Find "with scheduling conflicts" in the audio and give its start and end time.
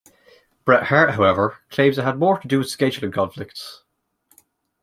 2.57-3.83